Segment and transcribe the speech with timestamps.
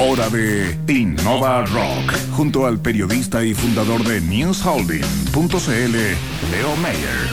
[0.00, 5.92] Hora de Innova Rock, junto al periodista y fundador de NewsHolding.cl,
[6.52, 7.28] Leo Mayer.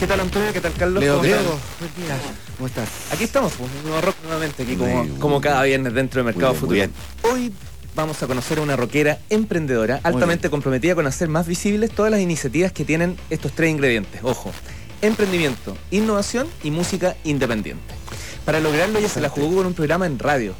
[0.00, 0.52] ¿Qué tal Antonio?
[0.52, 1.00] ¿Qué tal Carlos?
[1.00, 2.16] Leo, ¿Cómo Leo, día.
[2.56, 2.88] ¿Cómo estás?
[3.12, 6.54] Aquí estamos, pues, un nuevo rock nuevamente, aquí como, como cada viernes dentro de Mercado
[6.54, 6.88] Futuro.
[7.22, 7.52] Hoy
[7.94, 12.20] vamos a conocer a una rockera emprendedora, altamente comprometida con hacer más visibles todas las
[12.20, 14.20] iniciativas que tienen estos tres ingredientes.
[14.24, 14.50] Ojo,
[15.00, 17.93] emprendimiento, innovación y música independiente.
[18.44, 20.54] Para lograrlo ella se la jugó con un programa en radio.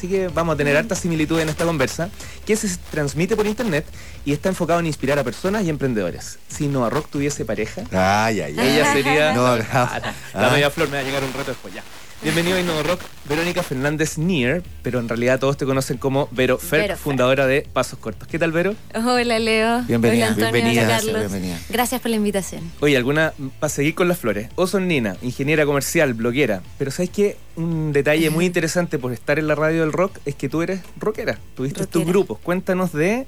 [0.00, 2.08] Así que vamos a tener harta similitud en esta conversa,
[2.46, 3.84] que se transmite por internet
[4.24, 6.38] y está enfocado en inspirar a personas y emprendedores.
[6.48, 8.68] Si Nova Rock tuviese pareja, Ay, ay, ay.
[8.70, 10.00] ella sería No, Ah,
[10.32, 10.50] la ah.
[10.52, 11.82] media flor me va a llegar un rato después ya.
[12.22, 16.58] Bienvenido a Innova Rock, Verónica Fernández Nier, pero en realidad todos te conocen como Vero
[16.58, 17.02] Fer, Vero Fer.
[17.02, 18.28] fundadora de Pasos Cortos.
[18.28, 18.74] ¿Qué tal, Vero?
[18.94, 19.82] Hola Leo.
[19.84, 21.18] Bienvenida, Antonio, bienvenida, Carlos.
[21.18, 21.58] bienvenida.
[21.70, 22.70] Gracias por la invitación.
[22.80, 27.38] Oye, alguna, para seguir con las flores, Oson Nina, ingeniera comercial, bloguera, pero ¿sabes qué?
[27.56, 30.80] Un detalle muy interesante por estar en la radio del rock es que tú eres
[30.98, 32.12] rockera, tuviste tus Rockera.
[32.12, 32.38] grupos.
[32.40, 33.26] Cuéntanos de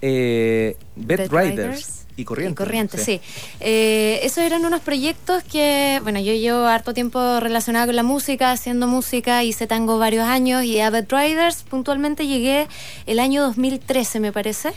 [0.00, 2.52] eh, Bed Bed Riders, Riders y Corrientes.
[2.52, 3.20] Y Corrientes, sí.
[3.60, 8.52] Eh, esos eran unos proyectos que, bueno, yo llevo harto tiempo relacionada con la música,
[8.52, 12.68] haciendo música, hice tango varios años y a Bad Riders puntualmente llegué
[13.06, 14.72] el año 2013, me parece.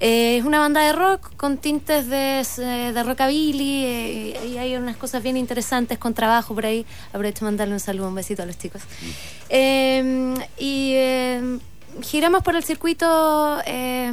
[0.00, 4.76] Eh, es una banda de rock con tintes de, eh, de rockabilly eh, y hay
[4.76, 6.84] unas cosas bien interesantes con trabajo por ahí.
[7.08, 8.82] Aprovecho de mandarle un saludo, un besito a los chicos.
[9.48, 10.94] Eh, y
[12.02, 14.10] giramos por el circuito eh,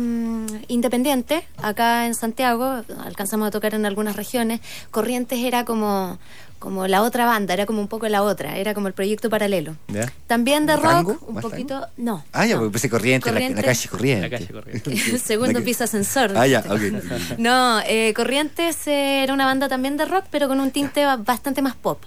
[0.67, 4.61] independiente, acá en Santiago, alcanzamos a tocar en algunas regiones.
[4.91, 6.19] Corrientes era como,
[6.59, 9.75] como la otra banda, era como un poco la otra, era como el proyecto paralelo.
[9.88, 10.11] ¿Ya?
[10.27, 11.17] También de rock, ¿Rango?
[11.27, 11.88] un ¿Más poquito...
[11.97, 12.23] No.
[12.33, 12.59] Ah, ya, no.
[12.61, 14.21] porque empecé corriente, la- calle corriente.
[14.29, 15.21] La calle Corrientes.
[15.21, 16.31] Segundo La- piso ascensor.
[16.35, 16.81] Ah, ya, ok.
[17.38, 21.17] No, eh, Corrientes eh, era una banda también de rock, pero con un tinte ba-
[21.17, 21.99] bastante más pop.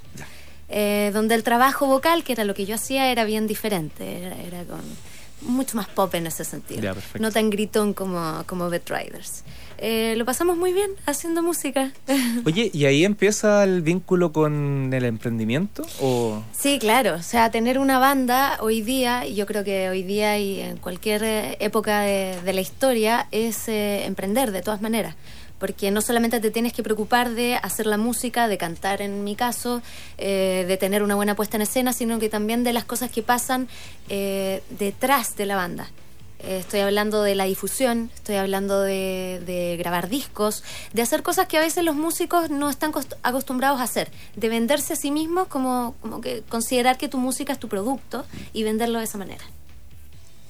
[0.71, 4.25] Eh, donde el trabajo vocal, que era lo que yo hacía, era bien diferente.
[4.25, 4.81] Era, era con
[5.43, 6.95] mucho más pop en ese sentido.
[7.19, 9.45] No tan gritón como, como Riders.
[9.79, 11.93] Eh, lo pasamos muy bien haciendo música.
[12.45, 15.85] Oye, ¿y ahí empieza el vínculo con el emprendimiento?
[16.01, 17.15] ¿O Sí, claro.
[17.15, 20.77] O sea, tener una banda hoy día, y yo creo que hoy día y en
[20.79, 25.17] cualquier eh, época de, de la historia, es eh, emprender de todas maneras.
[25.65, 29.35] Porque no solamente te tienes que preocupar de hacer la música, de cantar en mi
[29.35, 29.81] caso,
[30.19, 33.23] eh, de tener una buena puesta en escena, sino que también de las cosas que
[33.23, 33.67] pasan
[34.11, 35.91] eh, detrás de la banda.
[36.41, 41.49] Eh, estoy hablando de la difusión, estoy hablando de, de grabar discos, de hacer cosas
[41.49, 45.11] que a veces los músicos no están cost- acostumbrados a hacer, de venderse a sí
[45.11, 49.17] mismos como, como que considerar que tu música es tu producto y venderlo de esa
[49.17, 49.45] manera.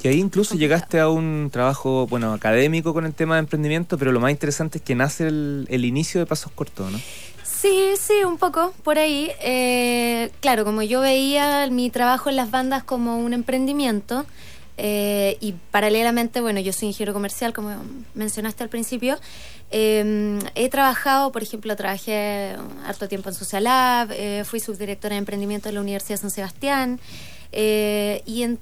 [0.04, 4.12] Que ahí incluso llegaste a un trabajo, bueno, académico con el tema de emprendimiento, pero
[4.12, 7.00] lo más interesante es que nace el, el inicio de Pasos Cortos, ¿no?
[7.42, 9.30] Sí, sí, un poco por ahí.
[9.40, 14.26] Eh, claro, como yo veía mi trabajo en las bandas como un emprendimiento
[14.76, 17.70] eh, y paralelamente, bueno, yo soy ingeniero comercial, como
[18.12, 19.16] mencionaste al principio.
[19.70, 22.56] eh, he trabajado, por ejemplo, trabajé
[22.86, 26.30] harto tiempo en Social Lab, eh, fui subdirectora de emprendimiento de la Universidad de San
[26.30, 27.00] Sebastián
[27.56, 28.58] y en,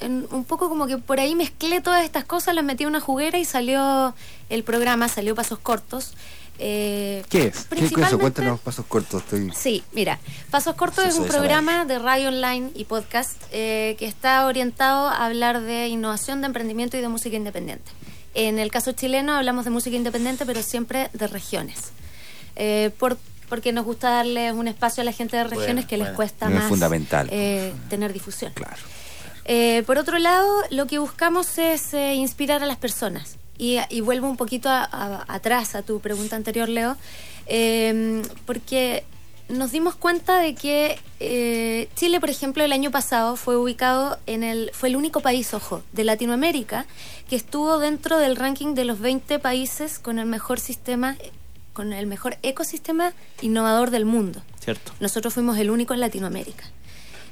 [0.00, 3.00] en- un poco como que por ahí mezclé todas estas cosas, las metí en una
[3.00, 4.14] juguera y salió
[4.48, 6.12] el programa, salió Pasos Cortos.
[6.58, 7.42] Eh, ¿Qué es?
[7.44, 7.68] ¿Qué es eso?
[7.70, 9.22] principalmente- Cuéntanos pasos cortos.
[9.22, 9.50] Estoy...
[9.56, 14.46] Sí, mira, Pasos Cortos es un programa de radio online y podcast eh, que está
[14.46, 17.90] orientado a hablar de innovación, de emprendimiento y de música independiente.
[18.34, 21.78] En el caso chileno hablamos de música independiente, pero siempre de regiones.
[22.54, 23.18] Eh, por,
[23.48, 26.16] porque nos gusta darle un espacio a la gente de regiones Bueno, que les bueno.
[26.16, 27.28] cuesta Es más fundamental.
[27.32, 28.52] eh, tener difusión.
[28.54, 28.76] Claro.
[29.44, 33.36] Eh, por otro lado, lo que buscamos es eh, inspirar a las personas.
[33.58, 36.96] Y, y vuelvo un poquito a- a- atrás a tu pregunta anterior, Leo,
[37.46, 39.04] eh, porque
[39.48, 44.42] nos dimos cuenta de que eh, Chile, por ejemplo, el año pasado fue ubicado en
[44.42, 46.86] el, fue el único país, ojo, de Latinoamérica
[47.28, 51.16] que estuvo dentro del ranking de los 20 países con el mejor sistema,
[51.72, 54.42] con el mejor ecosistema innovador del mundo.
[54.60, 54.92] ¿Cierto?
[55.00, 56.64] Nosotros fuimos el único en Latinoamérica.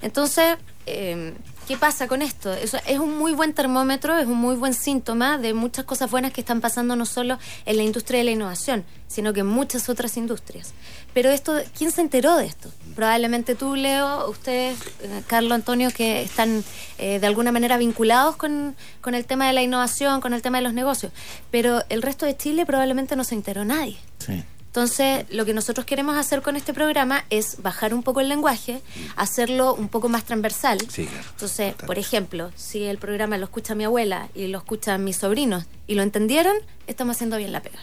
[0.03, 0.57] Entonces,
[0.87, 1.35] eh,
[1.69, 2.53] ¿qué pasa con esto?
[2.53, 6.33] Eso es un muy buen termómetro, es un muy buen síntoma de muchas cosas buenas
[6.33, 9.89] que están pasando no solo en la industria de la innovación, sino que en muchas
[9.89, 10.73] otras industrias.
[11.13, 12.71] Pero esto, ¿quién se enteró de esto?
[12.95, 16.65] Probablemente tú, Leo, ustedes, eh, Carlos, Antonio, que están
[16.99, 20.59] eh, de alguna manera vinculados con, con el tema de la innovación, con el tema
[20.59, 21.13] de los negocios.
[21.51, 23.99] Pero el resto de Chile probablemente no se enteró nadie.
[24.19, 24.43] Sí.
[24.71, 28.81] Entonces, lo que nosotros queremos hacer con este programa es bajar un poco el lenguaje,
[29.17, 30.79] hacerlo un poco más transversal.
[30.89, 31.27] Sí, claro.
[31.33, 35.65] Entonces, por ejemplo, si el programa lo escucha mi abuela y lo escuchan mis sobrinos
[35.89, 36.55] y lo entendieron,
[36.87, 37.81] estamos haciendo bien la pega.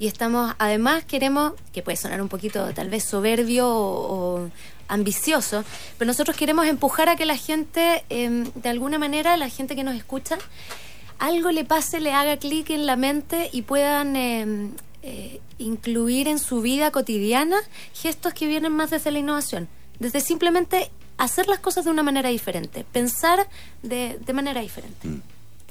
[0.00, 4.50] Y estamos, además, queremos, que puede sonar un poquito tal vez soberbio o, o-
[4.88, 5.64] ambicioso,
[5.96, 9.84] pero nosotros queremos empujar a que la gente, em, de alguna manera, la gente que
[9.84, 10.38] nos escucha,
[11.18, 14.72] algo le pase, le haga clic en la mente y puedan em,
[15.08, 17.56] eh, incluir en su vida cotidiana
[17.94, 19.68] gestos que vienen más desde la innovación,
[20.00, 23.46] desde simplemente hacer las cosas de una manera diferente, pensar
[23.82, 25.06] de, de manera diferente.
[25.08, 25.22] Mm.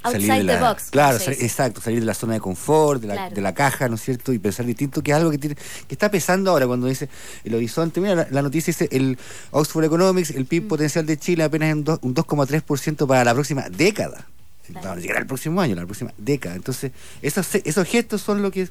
[0.02, 0.90] Outside Salir de the box.
[0.90, 3.34] Claro, sal- exacto, salir de la zona de confort, de la, Claro.
[3.34, 4.32] de la caja, ¿no es cierto?
[4.32, 7.08] Y pensar distinto, que es algo que tiene, que está pesando ahora cuando dice
[7.44, 8.00] el horizonte.
[8.00, 9.18] Mira, la, la noticia dice el
[9.50, 10.46] Oxford Economics, el Mm.
[10.46, 14.26] PIB potencial de Chile apenas en dos- un 2,3% para la próxima década.
[14.70, 14.94] Claro.
[14.94, 16.54] No, siquiera el próximo año, la próxima década.
[16.56, 16.90] Entonces,
[17.22, 18.68] esos, esos gestos son lo que.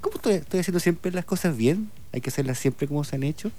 [0.00, 1.90] ¿Cómo estoy, estoy haciendo siempre las cosas bien?
[2.12, 3.50] Hay que hacerlas siempre como se han hecho.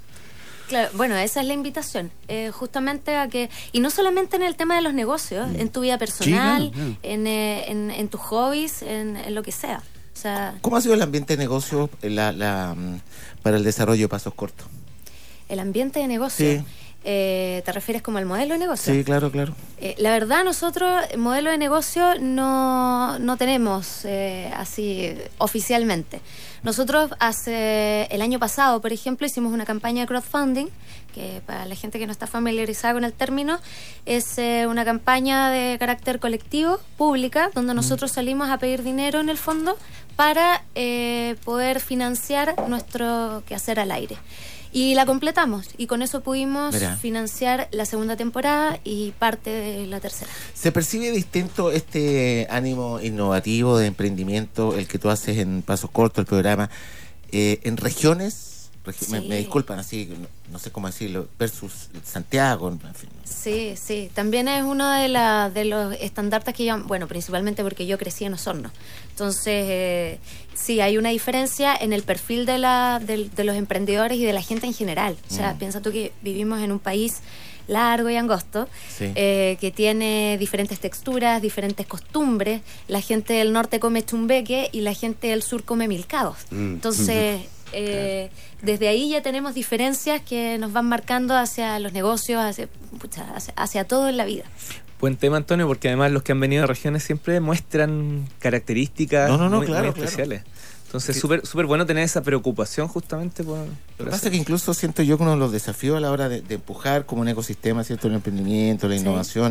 [0.67, 4.55] Claro, bueno, esa es la invitación, eh, justamente a que, y no solamente en el
[4.55, 6.97] tema de los negocios, en tu vida personal, claro, claro.
[7.01, 9.81] En, eh, en, en tus hobbies, en, en lo que sea.
[10.13, 12.99] O sea, ¿Cómo ha sido el ambiente de negocio eh, la, la, mm,
[13.41, 14.67] para el desarrollo de pasos cortos?
[15.49, 16.59] el ambiente de negocio.
[16.59, 16.63] Sí.
[17.03, 18.93] Eh, ¿Te refieres como al modelo de negocio?
[18.93, 19.55] Sí, claro, claro.
[19.79, 26.19] Eh, la verdad, nosotros, el modelo de negocio, no, no tenemos eh, así oficialmente.
[26.61, 30.67] Nosotros hace el año pasado, por ejemplo, hicimos una campaña de crowdfunding,
[31.13, 33.59] que para la gente que no está familiarizada con el término,
[34.05, 39.29] es eh, una campaña de carácter colectivo, pública, donde nosotros salimos a pedir dinero en
[39.29, 39.77] el fondo
[40.15, 44.17] para eh, poder financiar nuestro quehacer al aire.
[44.71, 49.99] Y la completamos y con eso pudimos financiar la segunda temporada y parte de la
[49.99, 50.29] tercera.
[50.53, 56.19] ¿Se percibe distinto este ánimo innovativo de emprendimiento, el que tú haces en Pasos Cortos,
[56.19, 56.69] el programa,
[57.31, 58.48] eh, en regiones?
[58.91, 63.09] Regi- me, disculpan, así, no, no sé cómo decirlo, versus Santiago, en fin.
[63.23, 64.09] Sí, sí.
[64.13, 68.25] También es uno de, la, de los estandartes que yo, bueno, principalmente porque yo crecí
[68.25, 68.71] en Osorno.
[69.11, 70.19] Entonces, eh,
[70.55, 74.33] sí, hay una diferencia en el perfil de, la, del- de, los emprendedores y de
[74.33, 75.17] la gente en general.
[75.29, 75.57] O sea, Mm.
[75.59, 77.17] piensa tú que vivimos en un país
[77.67, 79.11] largo y angosto, Sí.
[79.13, 82.61] eh, que tiene diferentes texturas, diferentes costumbres.
[82.87, 86.37] La gente del norte come chumbeque y la gente del sur come milcaos.
[86.49, 86.73] Mm.
[86.73, 87.41] Entonces,
[87.73, 88.29] eh,
[88.61, 92.67] desde ahí ya tenemos diferencias que nos van marcando hacia los negocios, hacia,
[92.99, 94.43] pucha, hacia, hacia todo en la vida.
[94.99, 99.37] Buen tema, Antonio, porque además los que han venido de regiones siempre muestran características No,
[99.37, 100.05] no, no, muy, claro, muy claro.
[100.05, 100.43] especiales.
[100.87, 103.59] Entonces, súper súper bueno tener esa preocupación justamente por...
[103.59, 106.09] Lo que pasa es que incluso siento yo que uno de los desafíos a la
[106.09, 108.07] hora de, de empujar como un ecosistema, ¿cierto?
[108.07, 109.41] El emprendimiento, la Sí.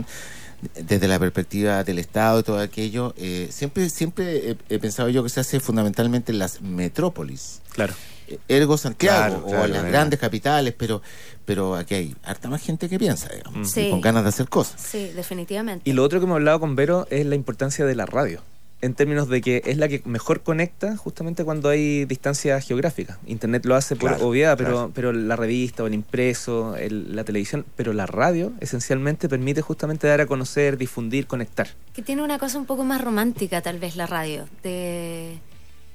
[0.75, 5.23] Desde la perspectiva del Estado y todo aquello, eh, siempre siempre he, he pensado yo
[5.23, 7.61] que se hace fundamentalmente en las metrópolis.
[7.73, 7.95] Claro.
[8.27, 9.89] Eh, Ergo Santiago Claro, o en las claro.
[9.89, 11.01] grandes capitales, pero
[11.45, 13.83] pero aquí hay harta más gente que piensa, digamos, Sí.
[13.87, 14.81] y con ganas de hacer cosas.
[14.81, 15.89] Sí, definitivamente.
[15.89, 18.43] Y lo otro que hemos hablado con Vero es la importancia de la radio,
[18.81, 23.19] en términos de que es la que mejor conecta justamente cuando hay distancia geográfica.
[23.27, 24.93] Internet lo hace por Claro, obviedad, pero, claro.
[24.95, 30.07] pero la revista o el impreso, el- la televisión, pero la radio esencialmente permite justamente
[30.07, 31.69] dar a conocer, difundir, conectar.
[31.93, 34.47] Que tiene una cosa un poco más romántica, tal vez, la radio.
[34.63, 35.39] De.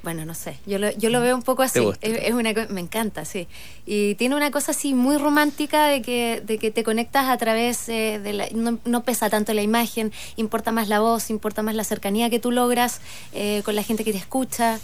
[0.03, 0.57] Bueno, no sé.
[0.65, 1.79] Yo lo, yo lo veo un poco así.
[1.79, 2.05] gusta?
[2.05, 3.47] Es, es una, me encanta, sí.
[3.85, 7.87] Y tiene una cosa así muy romántica de que, de que te conectas a través
[7.87, 8.47] eh, de la.
[8.53, 12.39] No, no pesa tanto la imagen, importa más la voz, importa más la cercanía que
[12.39, 12.99] tú logras
[13.31, 14.79] eh, con la gente que te escucha.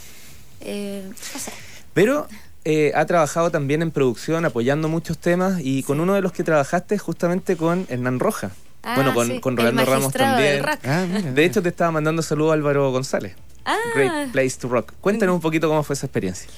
[0.62, 1.52] Eh, no sé.
[1.94, 2.28] Pero
[2.64, 6.44] eh, ha trabajado también en producción, apoyando muchos temas, y con uno de los que
[6.44, 8.52] trabajaste justamente con Hernán Roja.
[8.84, 10.64] Ah, bueno, con, sí, con el Rolando Ramos también.
[10.86, 11.32] Ah, mira.
[11.32, 13.36] De hecho, te estaba mandando saludos Álvaro González.
[13.66, 13.78] Ah.
[13.94, 14.94] Great Place to Rock.
[15.02, 16.50] Cuéntanos un poquito cómo fue esa experiencia.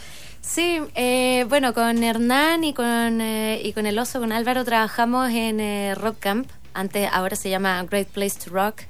[0.42, 5.30] Sí, eh, bueno, con Hernán y con, eh, y con el oso, con Álvaro, trabajamos
[5.30, 6.50] en eh, Rock Camp.
[6.74, 8.82] Antes, ahora se llama Great Place to Rock.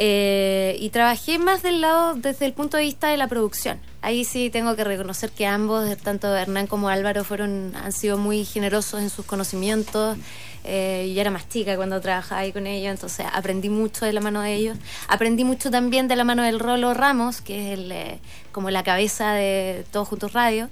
[0.00, 3.80] Eh, y trabajé más del lado, desde el punto de vista de la producción.
[4.00, 8.44] Ahí sí tengo que reconocer que ambos, tanto Hernán como Álvaro, fueron, han sido muy
[8.44, 10.16] generosos en sus conocimientos.
[10.62, 14.20] Eh, yo era más chica cuando trabajaba ahí con ellos, entonces aprendí mucho de la
[14.20, 14.78] mano de ellos.
[15.08, 18.20] Aprendí mucho también de la mano del Rolo Ramos, que es el, eh,
[18.52, 20.68] como la cabeza de Todos Juntos Radio.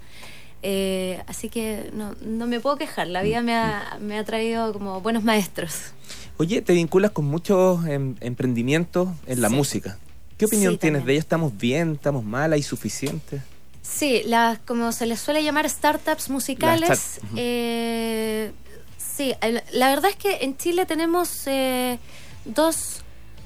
[0.69, 4.73] Eh, así que no, no me puedo quejar, la vida me ha, me ha traído
[4.73, 5.93] como buenos maestros.
[6.39, 9.55] Oye, te vinculas con muchos em, emprendimientos en la Sí.
[9.55, 9.97] música.
[10.37, 11.07] ¿Qué opinión Sí, tienes también.
[11.07, 11.25] de ellos?
[11.25, 11.93] ¿Estamos bien?
[11.93, 12.53] ¿Estamos mal?
[12.53, 13.41] ¿Hay suficiente?
[13.83, 17.21] Sí, las como se les suele llamar startups musicales.
[17.37, 18.51] Eh,
[18.99, 19.35] sí,
[19.73, 22.01] la verdad es que en Chile tenemos eh,
[22.45, 23.03] dos,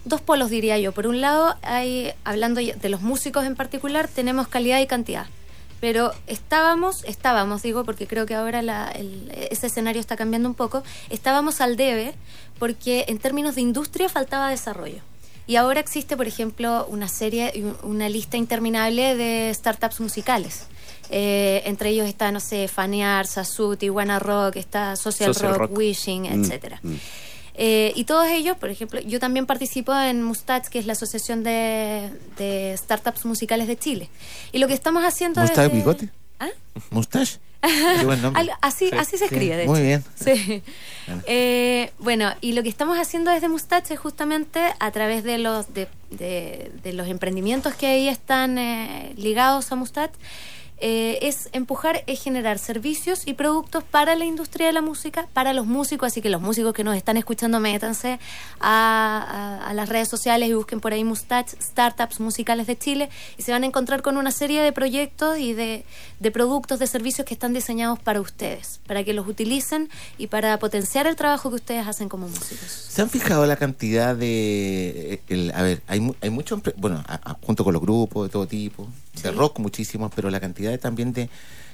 [0.07, 0.93] dos polos, diría yo.
[0.93, 5.27] Por un lado, hay, hablando de los músicos en particular, tenemos calidad y cantidad.
[5.81, 10.55] Pero estábamos, estábamos, digo, porque creo que ahora la- el- ese escenario está cambiando un
[10.55, 12.15] poco, estábamos al debe
[12.59, 15.01] porque en términos de industria faltaba desarrollo.
[15.47, 20.67] Y ahora existe, por ejemplo, una serie, una lista interminable de startups musicales
[21.13, 25.77] Eh, entre ellos está, no sé, Fanear, Sasut, Iguana Rock, está Social, Social Rock, Rock.
[25.79, 26.79] Wishing, Mm, etcétera.
[26.85, 26.95] mm.
[27.63, 31.43] Eh, y todos ellos, por ejemplo, yo también participo en Mustache, que es la Asociación
[31.45, 34.09] de, de Startups Musicales de Chile.
[34.51, 35.73] Y lo que estamos haciendo ¿Mustache es...
[35.73, 36.09] de- Bigote?
[36.39, 36.49] ¿Ah?
[36.91, 37.39] ¿Mustache?
[38.63, 38.97] Así, Sí.
[38.97, 40.03] así se Sí, escribe, muy bien.
[40.15, 40.63] Sí.
[41.07, 41.23] Bueno.
[41.27, 45.75] Eh, bueno, y lo que estamos haciendo desde Mustache es justamente a través de los,
[45.75, 50.15] de, de- de los emprendimientos que ahí están eh, ligados a Mustache,
[50.81, 55.53] eh, es empujar, es generar servicios y productos para la industria de la música, para
[55.53, 58.19] los músicos, así que los músicos que nos están escuchando, métanse
[58.61, 63.09] a, a- las redes sociales y busquen por ahí Mustache, Startups Musicales de Chile,
[63.39, 65.85] y se van a encontrar con una serie de proyectos y de,
[66.19, 70.59] de productos, de servicios que están diseñados para ustedes, para que los utilicen y para
[70.59, 72.69] potenciar el trabajo que ustedes hacen como músicos.
[72.89, 75.21] ¿Se han fijado la cantidad de...
[75.55, 76.61] a ver, hay, hay muchos...
[76.77, 77.03] Bueno,
[77.43, 79.35] junto con los grupos de todo tipo, de Sí.
[79.37, 81.29] rock muchísimos, pero la cantidad de- también de...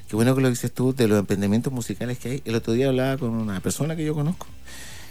[0.08, 2.42] Qué bueno que lo dices tú, de los emprendimientos musicales que hay.
[2.44, 4.46] El otro día hablaba con una persona que yo conozco,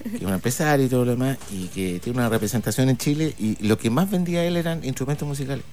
[0.03, 3.33] que es una empresaria y todo lo demás, y que tiene una representación en Chile,
[3.39, 5.63] y lo que más vendía él eran instrumentos musicales.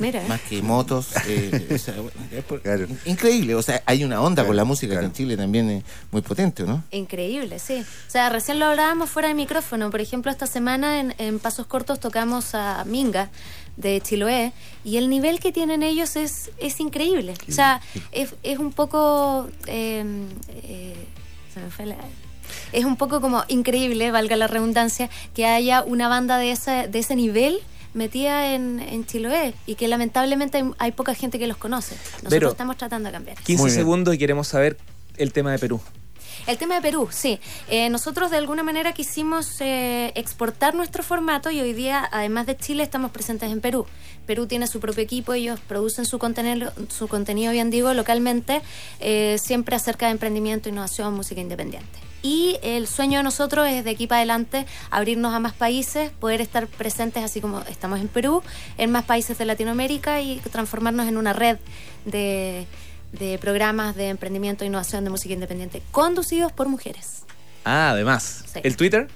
[0.00, 0.28] Mira, ¿eh?
[0.28, 1.08] Más que motos.
[1.28, 2.86] eh, o sea, bueno, es por- Claro.
[3.04, 5.02] Increíble, o sea, hay una onda Claro, con la música claro.
[5.02, 6.82] que en Chile también es muy potente, ¿no?
[6.90, 7.74] Increíble, sí.
[7.80, 9.90] O sea, recién lo hablábamos fuera de micrófono.
[9.90, 13.30] Por ejemplo, esta semana en, en Pasos Cortos tocamos a Minga
[13.76, 14.52] de Chiloé
[14.84, 17.34] y el nivel que tienen ellos es, es increíble.
[17.48, 19.48] O sea, es, es un poco...
[19.66, 20.04] eh,
[20.64, 20.94] eh,
[21.54, 21.96] se me fue la-
[22.72, 26.98] Es un poco como increíble, valga la redundancia, que haya una banda de ese, de
[26.98, 27.60] ese nivel
[27.94, 31.96] metida en, en Chiloé y que lamentablemente hay, hay poca gente que los conoce.
[32.22, 33.36] Nosotros estamos tratando de cambiar.
[33.38, 33.78] 15 Muy bien.
[33.78, 34.78] segundos y queremos saber
[35.16, 35.80] el tema de Perú.
[36.46, 37.38] El tema de Perú, sí.
[37.68, 42.56] Eh, nosotros de alguna manera quisimos eh, exportar nuestro formato y hoy día, además de
[42.56, 43.86] Chile, estamos presentes en Perú.
[44.26, 48.60] Perú tiene su propio equipo, ellos producen su contenido, su contenido bien digo, localmente,
[49.00, 52.11] eh, siempre acerca de emprendimiento, innovación, música independiente.
[52.22, 56.40] Y el sueño de nosotros es de aquí para adelante abrirnos a más países, poder
[56.40, 58.42] estar presentes así como estamos en Perú,
[58.78, 61.58] en más países de Latinoamérica y transformarnos en una red
[62.04, 62.66] de,
[63.12, 67.24] de programas de emprendimiento e innovación de música independiente conducidos por mujeres.
[67.64, 68.44] Ah, además.
[68.52, 68.60] Sí.
[68.62, 69.08] ¿El Twitter?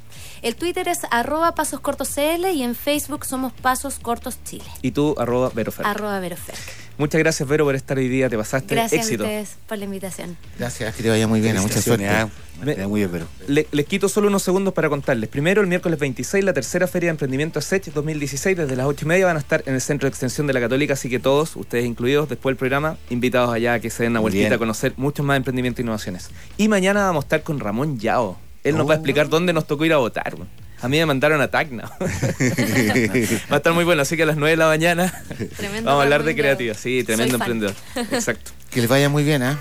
[0.42, 4.64] El Twitter es arroba pasos cortos CL y en Facebook somos Pasos Cortos Chile.
[4.82, 5.86] Y tú, arroba Verofer.
[5.86, 6.85] Arroba Veroferc.
[6.98, 8.28] Muchas gracias, Vero, por estar hoy día.
[8.30, 8.74] Te pasaste.
[8.74, 9.24] Gracias Éxito.
[9.24, 10.36] a ustedes por la invitación.
[10.58, 12.06] Gracias, que te vaya muy bien, mucha suerte.
[12.06, 13.26] Felicitaciones, ah, Me- te da muy bien, pero.
[13.48, 15.28] Le- les quito solo unos segundos para contarles.
[15.28, 19.08] Primero, el miércoles 26, la tercera Feria de Emprendimiento SET 2016, desde las 8 y
[19.08, 21.54] media van a estar en el Centro de Extensión de la Católica, así que todos,
[21.56, 24.52] ustedes incluidos, después del programa, invitados allá a que se den una vueltita bien.
[24.54, 26.30] a conocer muchos más emprendimientos e innovaciones.
[26.56, 28.38] Y mañana vamos a estar con Ramón Yao.
[28.64, 28.98] Él nos va a Oh.
[29.00, 30.34] explicar dónde nos tocó ir a votar.
[30.82, 31.90] A mí me mandaron a Tacna.
[32.00, 35.22] va a estar muy bueno, así que a las 9 de la mañana
[35.56, 36.76] Tremendo vamos a hablar de creatividad.
[36.76, 37.50] Sí, tremendo Soy fan.
[37.52, 37.74] emprendedor.
[38.14, 38.50] Exacto.
[38.70, 39.58] Que les vaya muy bien, ¿ah?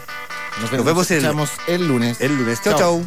[0.61, 1.11] Nos vemos, vemos
[1.67, 2.19] el- lunes.
[2.21, 2.59] El lunes.
[2.63, 2.79] Chau, Chao.
[2.79, 3.05] chau.